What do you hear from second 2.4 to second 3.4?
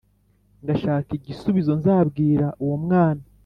uwo mwana